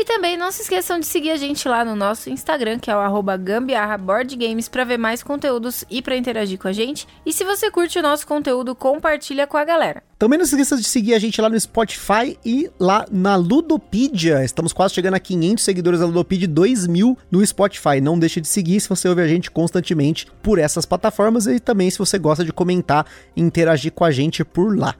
[0.00, 2.96] E também não se esqueçam de seguir a gente lá no nosso Instagram, que é
[2.96, 7.04] o gambiarraboardgames, para ver mais conteúdos e para interagir com a gente.
[7.26, 10.00] E se você curte o nosso conteúdo, compartilha com a galera.
[10.16, 14.44] Também não se esqueça de seguir a gente lá no Spotify e lá na Ludopedia.
[14.44, 18.00] Estamos quase chegando a 500 seguidores da Ludopedia, 2 mil no Spotify.
[18.00, 21.90] Não deixe de seguir se você ouve a gente constantemente por essas plataformas e também
[21.90, 24.94] se você gosta de comentar e interagir com a gente por lá.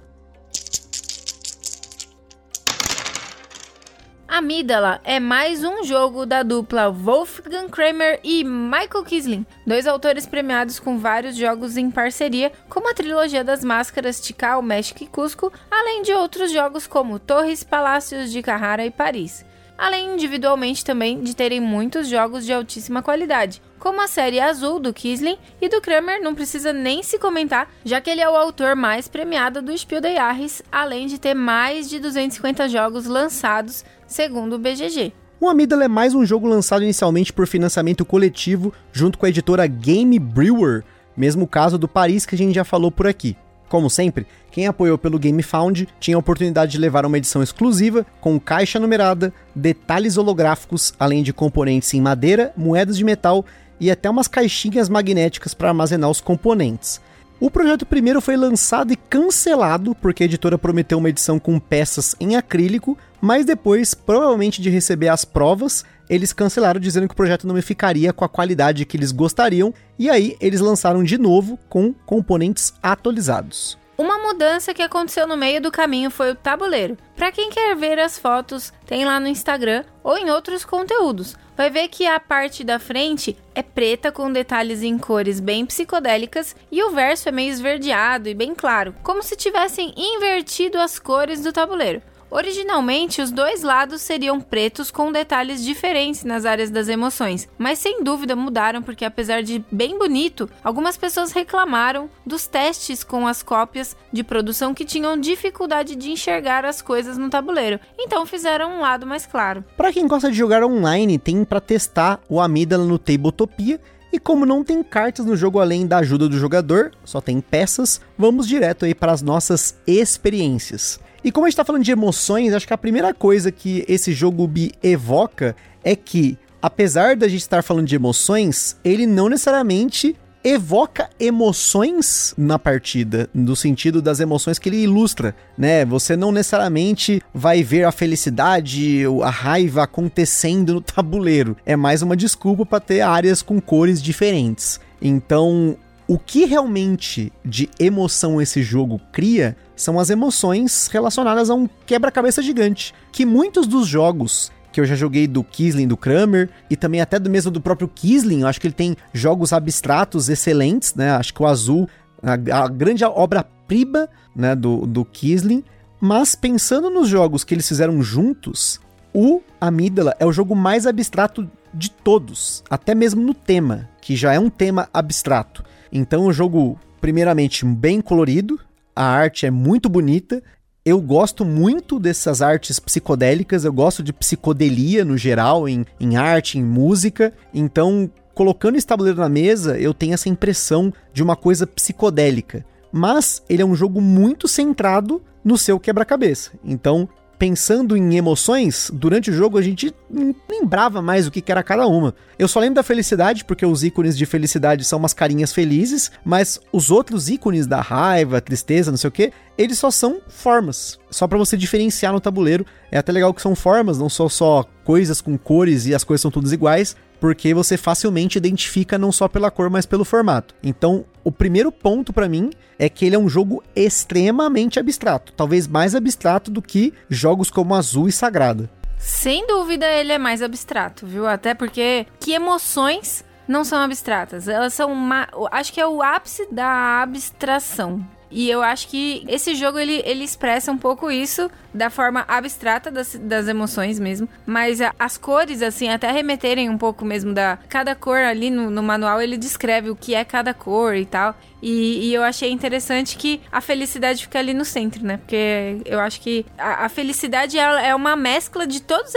[4.38, 10.78] Amígdala é mais um jogo da dupla Wolfgang Kramer e Michael Kisling, dois autores premiados
[10.78, 16.02] com vários jogos em parceria, como a trilogia das máscaras Tikal, México e Cusco, além
[16.02, 19.44] de outros jogos como Torres, Palácios de Carrara e Paris.
[19.78, 24.92] Além individualmente também de terem muitos jogos de altíssima qualidade, como a série Azul do
[24.92, 28.74] Kisling e do Kramer não precisa nem se comentar, já que ele é o autor
[28.74, 34.54] mais premiado do Spiel des Jahres, além de ter mais de 250 jogos lançados, segundo
[34.54, 35.12] o BGG.
[35.40, 39.64] O Amígdala é mais um jogo lançado inicialmente por financiamento coletivo junto com a editora
[39.68, 40.82] Game Brewer,
[41.16, 43.36] mesmo caso do Paris que a gente já falou por aqui.
[43.68, 48.06] Como sempre, quem apoiou pelo Game Found tinha a oportunidade de levar uma edição exclusiva,
[48.20, 53.44] com caixa numerada, detalhes holográficos, além de componentes em madeira, moedas de metal
[53.78, 57.00] e até umas caixinhas magnéticas para armazenar os componentes.
[57.40, 62.16] O projeto primeiro foi lançado e cancelado porque a editora prometeu uma edição com peças
[62.18, 67.46] em acrílico, mas depois, provavelmente de receber as provas, eles cancelaram dizendo que o projeto
[67.46, 71.92] não ficaria com a qualidade que eles gostariam, e aí eles lançaram de novo com
[71.92, 73.78] componentes atualizados.
[73.98, 76.96] Uma mudança que aconteceu no meio do caminho foi o tabuleiro.
[77.16, 81.34] Para quem quer ver as fotos, tem lá no Instagram ou em outros conteúdos.
[81.56, 86.54] Vai ver que a parte da frente é preta com detalhes em cores bem psicodélicas
[86.70, 91.42] e o verso é meio esverdeado e bem claro, como se tivessem invertido as cores
[91.42, 92.00] do tabuleiro.
[92.30, 98.04] Originalmente, os dois lados seriam pretos com detalhes diferentes nas áreas das emoções, mas sem
[98.04, 103.96] dúvida mudaram porque, apesar de bem bonito, algumas pessoas reclamaram dos testes com as cópias
[104.12, 109.06] de produção que tinham dificuldade de enxergar as coisas no tabuleiro, então fizeram um lado
[109.06, 109.64] mais claro.
[109.76, 113.80] Para quem gosta de jogar online, tem para testar o Amígdala no Tabletopia.
[114.10, 118.00] E como não tem cartas no jogo além da ajuda do jogador, só tem peças,
[118.16, 120.98] vamos direto aí para as nossas experiências.
[121.22, 124.12] E como a gente tá falando de emoções, acho que a primeira coisa que esse
[124.12, 130.16] jogo me evoca é que, apesar da gente estar falando de emoções, ele não necessariamente
[130.42, 135.84] evoca emoções na partida, no sentido das emoções que ele ilustra, né?
[135.84, 141.56] Você não necessariamente vai ver a felicidade, a raiva acontecendo no tabuleiro.
[141.66, 144.80] É mais uma desculpa para ter áreas com cores diferentes.
[145.02, 145.76] Então,
[146.08, 152.42] o que realmente de emoção esse jogo cria são as emoções relacionadas a um quebra-cabeça
[152.42, 157.00] gigante, que muitos dos jogos que eu já joguei do Kisling, do Kramer, e também
[157.00, 161.10] até do mesmo do próprio Kisling, eu acho que ele tem jogos abstratos excelentes, né?
[161.10, 161.88] Acho que o Azul,
[162.22, 162.32] a,
[162.64, 165.64] a grande obra-prima né, do, do Kisling,
[166.00, 168.80] mas pensando nos jogos que eles fizeram juntos,
[169.12, 174.32] o Amígdala é o jogo mais abstrato de todos, até mesmo no tema, que já
[174.32, 175.64] é um tema abstrato.
[175.92, 178.58] Então o jogo, primeiramente, bem colorido,
[178.94, 180.42] a arte é muito bonita.
[180.84, 186.58] Eu gosto muito dessas artes psicodélicas, eu gosto de psicodelia no geral, em, em arte,
[186.58, 187.32] em música.
[187.52, 192.64] Então, colocando esse tabuleiro na mesa, eu tenho essa impressão de uma coisa psicodélica.
[192.90, 196.52] Mas ele é um jogo muito centrado no seu quebra-cabeça.
[196.64, 201.62] Então, pensando em emoções, durante o jogo a gente não lembrava mais o que era
[201.62, 202.14] cada uma.
[202.38, 206.60] Eu só lembro da felicidade, porque os ícones de felicidade são umas carinhas felizes, mas
[206.72, 210.98] os outros ícones da raiva, tristeza, não sei o que, eles só são formas.
[211.10, 212.66] Só para você diferenciar no tabuleiro.
[212.90, 216.22] É até legal que são formas, não são só coisas com cores e as coisas
[216.22, 220.54] são todas iguais, porque você facilmente identifica não só pela cor, mas pelo formato.
[220.62, 225.66] Então, o primeiro ponto para mim é que ele é um jogo extremamente abstrato, talvez
[225.66, 228.70] mais abstrato do que jogos como Azul e Sagrada.
[228.98, 231.26] Sem dúvida, ele é mais abstrato, viu?
[231.26, 234.48] Até porque que emoções não são abstratas?
[234.48, 238.04] Elas são uma, acho que é o ápice da abstração.
[238.30, 242.90] E eu acho que esse jogo ele, ele expressa um pouco isso da forma abstrata
[242.90, 244.28] das, das emoções mesmo.
[244.46, 247.58] Mas a, as cores, assim, até remeterem um pouco mesmo da.
[247.68, 251.34] Cada cor ali no, no manual ele descreve o que é cada cor e tal.
[251.60, 255.16] E, e, eu achei interessante que a felicidade fica ali no centro, né?
[255.16, 259.12] Porque eu acho que a, a felicidade é, é, uma mescla de todas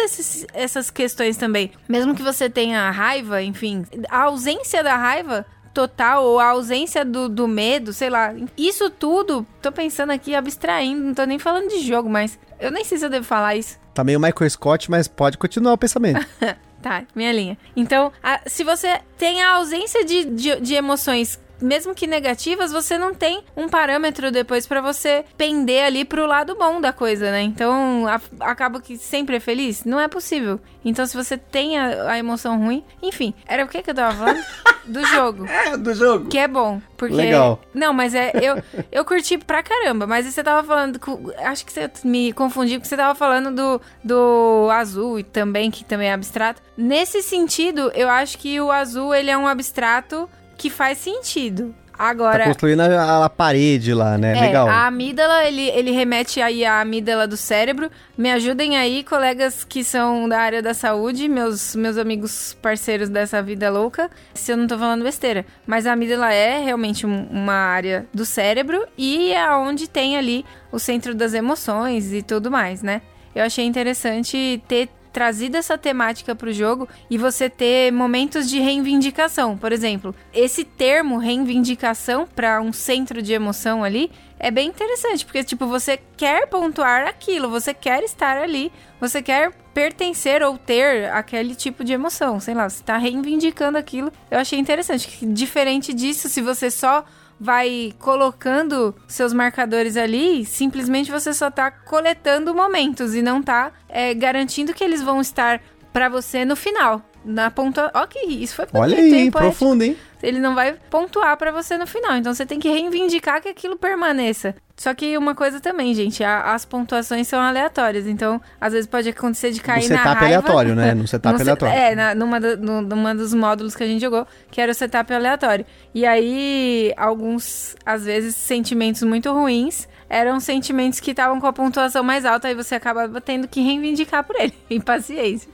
[0.53, 1.71] essas questões também.
[1.87, 7.27] Mesmo que você tenha raiva, enfim, a ausência da raiva total ou a ausência do,
[7.27, 8.33] do medo, sei lá.
[8.57, 12.83] Isso tudo, tô pensando aqui, abstraindo, não tô nem falando de jogo, mas eu nem
[12.83, 13.79] sei se eu devo falar isso.
[13.93, 16.25] Tá meio Michael Scott, mas pode continuar o pensamento.
[16.81, 17.57] tá, minha linha.
[17.75, 22.97] Então, a, se você tem a ausência de, de, de emoções mesmo que negativas, você
[22.97, 27.41] não tem um parâmetro depois para você pender ali pro lado bom da coisa, né?
[27.41, 29.85] Então, a, acaba que sempre é feliz?
[29.85, 30.59] Não é possível.
[30.83, 34.15] Então, se você tem a, a emoção ruim, enfim, era o que que eu tava
[34.15, 34.43] falando?
[34.85, 35.45] do jogo.
[35.45, 36.27] É, do jogo.
[36.27, 36.81] Que é bom.
[36.97, 37.15] Porque.
[37.15, 37.59] Legal.
[37.73, 38.31] Não, mas é.
[38.41, 40.07] Eu, eu curti pra caramba.
[40.07, 40.99] Mas você tava falando.
[41.37, 45.83] Acho que você me confundiu, porque você tava falando do, do azul e também, que
[45.83, 46.61] também é abstrato.
[46.77, 50.29] Nesse sentido, eu acho que o azul ele é um abstrato
[50.61, 51.73] que faz sentido.
[51.97, 52.39] Agora.
[52.39, 54.37] Tá construindo a, a, parede lá, né?
[54.37, 54.67] É, Legal.
[54.67, 57.91] A amígdala, ele, ele remete aí à amígdala do cérebro.
[58.17, 63.41] Me ajudem aí, colegas que são da área da saúde, meus, meus amigos parceiros dessa
[63.41, 65.45] vida louca, se eu não tô falando besteira.
[65.65, 70.45] Mas a amígdala é realmente um, uma área do cérebro e é onde tem ali
[70.71, 73.01] o centro das emoções e tudo mais, né?
[73.35, 78.59] Eu achei interessante ter trazido essa temática para o jogo e você ter momentos de
[78.59, 79.57] reivindicação.
[79.57, 85.43] Por exemplo, esse termo reivindicação para um centro de emoção ali é bem interessante, porque
[85.43, 91.55] tipo, você quer pontuar aquilo, você quer estar ali, você quer pertencer ou ter aquele
[91.55, 94.11] tipo de emoção, sei lá, você está reivindicando aquilo.
[94.29, 97.05] Eu achei interessante, diferente disso, se você só
[97.41, 104.13] vai colocando seus marcadores ali, simplesmente você só tá coletando momentos e não tá é,
[104.13, 105.59] garantindo que eles vão estar
[105.91, 107.01] para você no final.
[107.25, 107.91] Na pontua...
[108.07, 109.97] Que isso foi Olha aí, hein, profundo, hein?
[110.21, 112.15] Ele não vai pontuar para você no final.
[112.15, 114.55] Então você tem que reivindicar que aquilo permaneça.
[114.81, 118.07] Só que uma coisa também, gente, a, as pontuações são aleatórias.
[118.07, 120.95] Então, às vezes pode acontecer de cair no na setup aleatório, né?
[120.95, 121.75] No setup no aleatório.
[121.75, 125.13] É, na, numa, do, numa dos módulos que a gente jogou, que era o setup
[125.13, 125.67] aleatório.
[125.93, 132.03] E aí, alguns, às vezes, sentimentos muito ruins eram sentimentos que estavam com a pontuação
[132.03, 134.55] mais alta, aí você acaba tendo que reivindicar por ele.
[134.67, 135.47] Impaciência.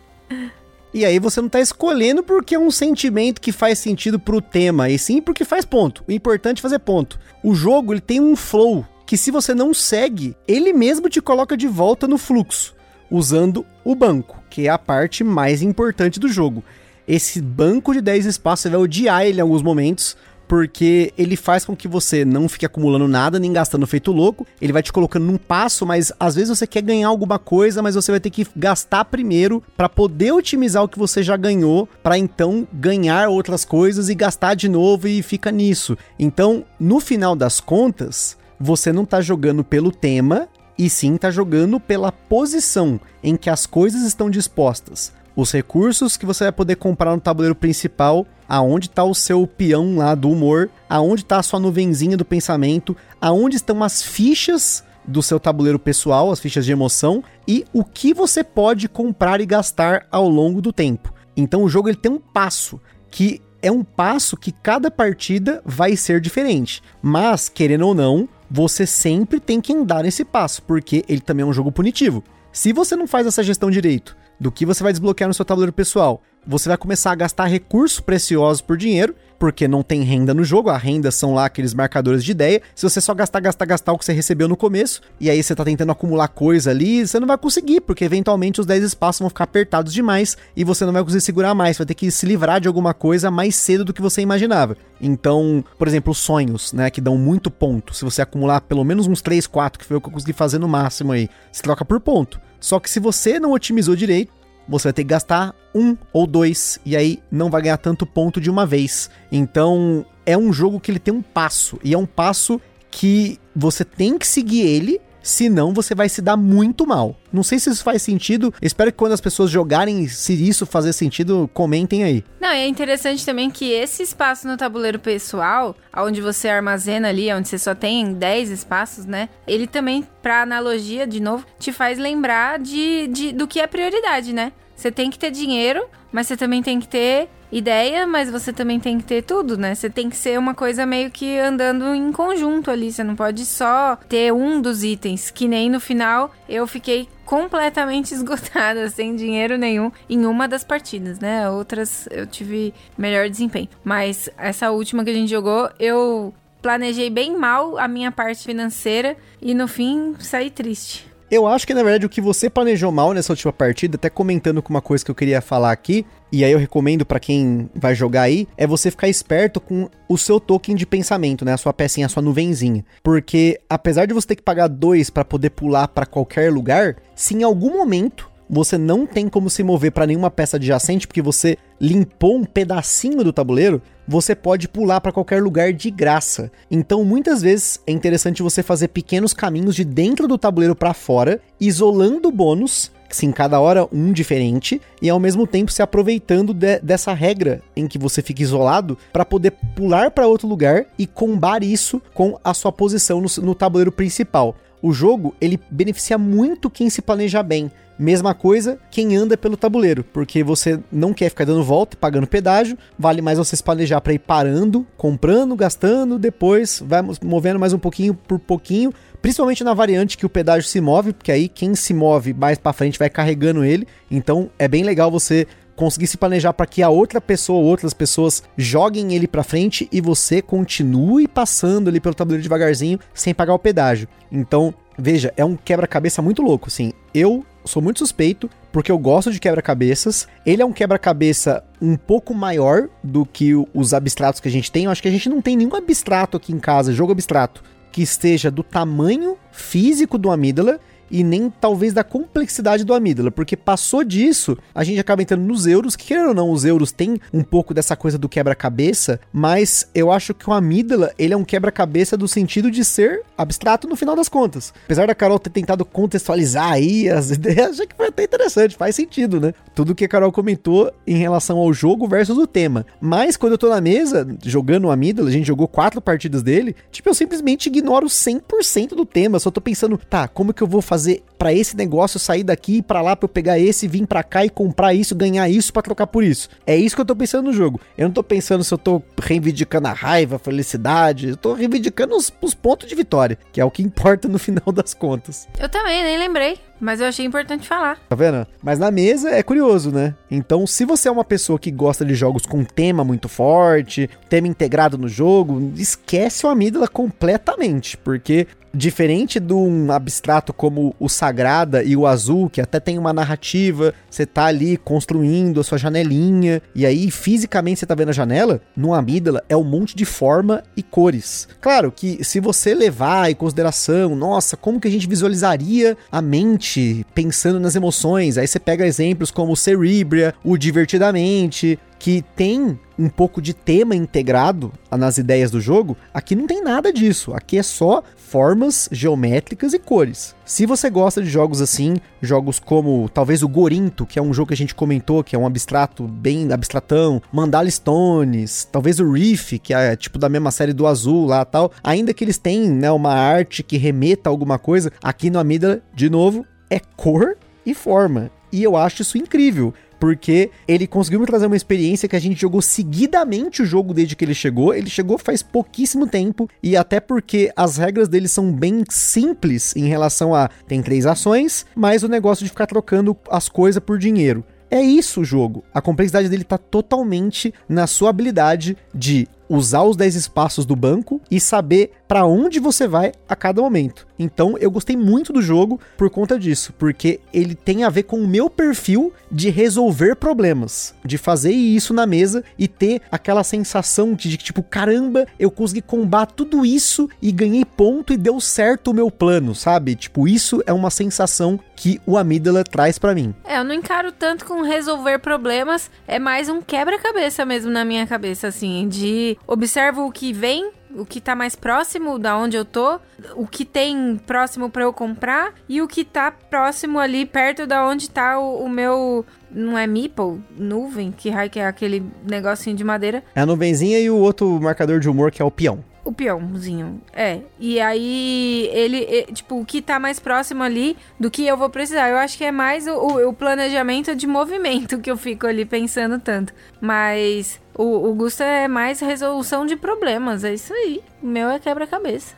[0.93, 4.89] E aí você não tá escolhendo porque é um sentimento que faz sentido pro tema,
[4.89, 6.01] e sim porque faz ponto.
[6.07, 7.19] O importante é fazer ponto.
[7.43, 11.56] O jogo, ele tem um flow que se você não segue, ele mesmo te coloca
[11.56, 12.76] de volta no fluxo,
[13.10, 16.62] usando o banco, que é a parte mais importante do jogo.
[17.08, 21.63] Esse banco de 10 espaços, você vai odiar ele em alguns momentos, porque ele faz
[21.63, 24.46] com que você não fique acumulando nada, nem gastando feito louco.
[24.62, 27.96] Ele vai te colocando num passo, mas às vezes você quer ganhar alguma coisa, mas
[27.96, 32.17] você vai ter que gastar primeiro para poder otimizar o que você já ganhou, para
[32.17, 35.98] então ganhar outras coisas e gastar de novo e fica nisso.
[36.20, 41.80] Então, no final das contas, você não tá jogando pelo tema, e sim tá jogando
[41.80, 47.13] pela posição em que as coisas estão dispostas os recursos que você vai poder comprar
[47.13, 51.60] no tabuleiro principal, aonde está o seu peão lá do humor, aonde está a sua
[51.60, 57.24] nuvenzinha do pensamento, aonde estão as fichas do seu tabuleiro pessoal, as fichas de emoção
[57.48, 61.13] e o que você pode comprar e gastar ao longo do tempo.
[61.36, 65.96] Então o jogo ele tem um passo que é um passo que cada partida vai
[65.96, 71.21] ser diferente, mas querendo ou não, você sempre tem que andar nesse passo, porque ele
[71.21, 72.23] também é um jogo punitivo.
[72.51, 75.73] Se você não faz essa gestão direito do que você vai desbloquear no seu tabuleiro
[75.73, 76.21] pessoal.
[76.49, 80.69] Você vai começar a gastar recursos preciosos por dinheiro, porque não tem renda no jogo,
[80.69, 82.62] a renda são lá aqueles marcadores de ideia.
[82.73, 85.53] Se você só gastar, gastar, gastar o que você recebeu no começo, e aí você
[85.53, 89.27] tá tentando acumular coisa ali, você não vai conseguir, porque eventualmente os 10 espaços vão
[89.27, 92.62] ficar apertados demais e você não vai conseguir segurar mais, vai ter que se livrar
[92.62, 94.77] de alguma coisa mais cedo do que você imaginava.
[95.01, 97.93] Então, por exemplo, os sonhos, né, que dão muito ponto.
[97.93, 100.60] Se você acumular pelo menos uns 3, 4, que foi o que eu consegui fazer
[100.60, 102.39] no máximo aí, você troca por ponto.
[102.57, 104.31] Só que se você não otimizou direito,
[104.67, 108.41] você vai ter que gastar um ou dois, e aí não vai ganhar tanto ponto
[108.41, 109.10] de uma vez.
[109.32, 113.86] Então, é um jogo que ele tem um passo, e é um passo que você
[113.86, 117.15] tem que seguir ele senão você vai se dar muito mal.
[117.31, 118.53] Não sei se isso faz sentido.
[118.61, 122.23] Espero que quando as pessoas jogarem, se isso fazer sentido, comentem aí.
[122.39, 127.49] Não, é interessante também que esse espaço no tabuleiro pessoal, onde você armazena ali, onde
[127.49, 129.27] você só tem 10 espaços, né?
[129.45, 134.31] Ele também, pra analogia, de novo, te faz lembrar de, de do que é prioridade,
[134.31, 134.53] né?
[134.77, 138.79] Você tem que ter dinheiro, mas você também tem que ter ideia, mas você também
[138.79, 139.73] tem que ter tudo, né?
[139.73, 142.91] Você tem que ser uma coisa meio que andando em conjunto ali.
[142.91, 148.13] Você não pode só ter um dos itens, que nem no final eu fiquei completamente
[148.15, 151.49] esgotada, sem dinheiro nenhum, em uma das partidas, né?
[151.49, 153.69] Outras eu tive melhor desempenho.
[153.84, 159.17] Mas essa última que a gente jogou, eu planejei bem mal a minha parte financeira
[159.41, 161.07] e no fim saí triste.
[161.30, 164.61] Eu acho que na verdade o que você planejou mal nessa última partida, até comentando
[164.61, 167.93] com uma coisa que eu queria falar aqui, e aí eu recomendo para quem vai
[167.93, 171.51] jogar aí, é você ficar esperto com o seu token de pensamento, né?
[171.51, 172.86] A sua pecinha, a sua nuvenzinha.
[173.03, 177.36] Porque apesar de você ter que pagar dois para poder pular para qualquer lugar, se
[177.36, 181.58] em algum momento você não tem como se mover para nenhuma peça adjacente porque você
[181.80, 186.52] limpou um pedacinho do tabuleiro, você pode pular para qualquer lugar de graça.
[186.72, 191.41] Então, muitas vezes é interessante você fazer pequenos caminhos de dentro do tabuleiro para fora,
[191.60, 197.14] isolando bônus sim, cada hora um diferente, e ao mesmo tempo se aproveitando de, dessa
[197.14, 202.02] regra em que você fica isolado para poder pular para outro lugar e combar isso
[202.14, 204.56] com a sua posição no, no tabuleiro principal.
[204.82, 207.71] O jogo ele beneficia muito quem se planeja bem.
[207.99, 212.28] Mesma coisa quem anda pelo tabuleiro, porque você não quer ficar dando volta e pagando
[212.28, 217.73] pedágio, vale mais você se planejar para ir parando, comprando, gastando, depois vai movendo mais
[217.73, 221.73] um pouquinho por pouquinho, principalmente na variante que o pedágio se move, porque aí quem
[221.73, 223.88] se move mais para frente vai carregando ele.
[224.11, 225.47] Então é bem legal você
[225.78, 229.88] conseguir se planejar para que a outra pessoa ou outras pessoas joguem ele para frente
[229.91, 234.07] e você continue passando ali pelo tabuleiro devagarzinho sem pagar o pedágio.
[234.32, 236.91] Então, veja, é um quebra-cabeça muito louco, assim.
[237.13, 240.28] Eu sou muito suspeito, porque eu gosto de quebra-cabeças.
[240.43, 244.86] Ele é um quebra-cabeça um pouco maior do que os abstratos que a gente tem.
[244.86, 248.01] Eu acho que a gente não tem nenhum abstrato aqui em casa, jogo abstrato, que
[248.01, 250.80] esteja do tamanho físico do amígdala
[251.10, 255.66] e nem talvez da complexidade do amígdala, porque passou disso, a gente acaba entrando nos
[255.66, 259.89] euros, que querendo ou não, os euros têm um pouco dessa coisa do quebra-cabeça, mas
[259.93, 263.95] eu acho que o amígdala, ele é um quebra-cabeça do sentido de ser abstrato no
[263.95, 264.74] final das contas.
[264.86, 268.95] Apesar da Carol ter tentado contextualizar aí as ideias, acho que foi até interessante, faz
[268.95, 269.53] sentido, né?
[269.74, 272.86] Tudo que a Carol comentou em relação ao jogo versus o tema.
[272.99, 276.76] Mas quando eu tô na mesa, jogando o amígdala, a gente jogou quatro partidas dele,
[276.91, 280.82] tipo, eu simplesmente ignoro 100% do tema, só tô pensando, tá, como que eu vou
[280.82, 284.24] fazer fazer para esse negócio sair daqui para lá para eu pegar esse, vir para
[284.24, 286.50] cá e comprar isso, ganhar isso para trocar por isso.
[286.66, 287.80] É isso que eu tô pensando no jogo.
[287.95, 292.16] Eu não tô pensando se eu tô reivindicando a raiva, a felicidade, eu tô reivindicando
[292.16, 295.48] os, os pontos de vitória, que é o que importa no final das contas.
[295.60, 296.58] Eu também, nem lembrei.
[296.80, 298.00] Mas eu achei importante falar.
[298.08, 298.45] Tá vendo?
[298.62, 300.14] Mas na mesa é curioso, né?
[300.30, 304.48] Então, se você é uma pessoa que gosta de jogos com tema muito forte, tema
[304.48, 311.84] integrado no jogo, esquece o amígdala completamente, porque diferente de um abstrato como o Sagrada
[311.84, 316.61] e o Azul, que até tem uma narrativa, você tá ali construindo a sua janelinha,
[316.76, 320.63] e aí fisicamente você tá vendo a janela, no amígdala é um monte de forma
[320.76, 321.47] e cores.
[321.61, 327.05] Claro que se você levar em consideração, nossa, como que a gente visualizaria a mente
[327.13, 333.10] pensando nas emoções, aí você pega exemplos como o Cerebria, o Divertidamente, que tem um
[333.10, 337.34] pouco de tema integrado nas ideias do jogo, aqui não tem nada disso.
[337.34, 340.36] Aqui é só formas geométricas e cores.
[340.45, 344.48] Se você gosta de jogos assim, jogos como talvez o Gorinto, que é um jogo
[344.48, 349.54] que a gente comentou, que é um abstrato bem abstratão, Mandala Stones, talvez o Reef,
[349.62, 352.91] que é tipo da mesma série do Azul lá tal, ainda que eles têm né,
[352.91, 357.74] uma arte que remeta a alguma coisa, aqui no Amida, de novo, é cor e
[357.74, 358.32] forma.
[358.52, 362.39] E eu acho isso incrível porque ele conseguiu me trazer uma experiência que a gente
[362.39, 364.74] jogou seguidamente o jogo desde que ele chegou.
[364.74, 369.86] Ele chegou faz pouquíssimo tempo e até porque as regras dele são bem simples em
[369.86, 374.43] relação a tem três ações, mas o negócio de ficar trocando as coisas por dinheiro.
[374.70, 375.64] É isso o jogo.
[375.74, 381.22] A complexidade dele tá totalmente na sua habilidade de usar os 10 espaços do banco
[381.30, 384.08] e saber para onde você vai a cada momento.
[384.18, 388.20] Então eu gostei muito do jogo por conta disso, porque ele tem a ver com
[388.20, 394.14] o meu perfil de resolver problemas, de fazer isso na mesa e ter aquela sensação
[394.14, 398.93] de, tipo, caramba, eu consegui combater tudo isso e ganhei ponto e deu certo o
[398.93, 399.95] meu plano, sabe?
[399.95, 403.34] Tipo, isso é uma sensação que o amígdala traz para mim.
[403.45, 408.06] É, eu não encaro tanto com resolver problemas, é mais um quebra-cabeça mesmo na minha
[408.06, 412.65] cabeça, assim, de observo o que vem, o que tá mais próximo da onde eu
[412.65, 412.99] tô,
[413.35, 417.85] o que tem próximo para eu comprar e o que tá próximo ali perto da
[417.85, 422.75] onde tá o, o meu não é meeple, nuvem, que raio que é aquele negocinho
[422.75, 423.23] de madeira.
[423.35, 425.83] É a nuvenzinha e o outro marcador de humor que é o peão.
[426.08, 427.41] O peãozinho, é.
[427.60, 431.70] E aí, ele, é, tipo, o que tá mais próximo ali do que eu vou
[431.70, 432.10] precisar.
[432.10, 436.18] Eu acho que é mais o, o, planejamento de movimento que eu fico ali pensando
[436.18, 436.53] tanto.
[436.80, 441.01] Mas o, o Gusto é mais resolução de problemas, é isso aí.
[441.22, 442.34] O meu é quebra-cabeça.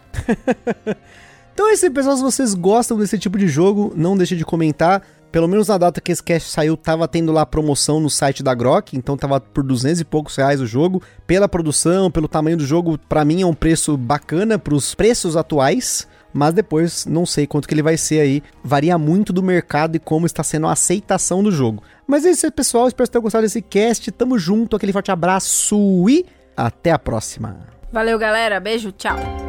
[1.53, 2.17] então é isso aí, pessoal.
[2.17, 5.03] Se vocês gostam desse tipo de jogo, não deixe de comentar.
[5.31, 8.53] Pelo menos na data que esse cast saiu, tava tendo lá promoção no site da
[8.53, 11.01] Grok, então tava por 200 e poucos reais o jogo.
[11.27, 16.07] Pela produção, pelo tamanho do jogo, para mim é um preço bacana pros preços atuais.
[16.31, 18.43] Mas depois não sei quanto que ele vai ser aí.
[18.63, 21.83] Varia muito do mercado e como está sendo a aceitação do jogo.
[22.07, 22.87] Mas é isso aí, pessoal.
[22.87, 24.11] Espero que tenham gostado desse cast.
[24.11, 26.25] Tamo junto, aquele forte abraço e
[26.55, 27.57] até a próxima.
[27.91, 28.59] Valeu, galera.
[28.59, 29.48] Beijo, tchau.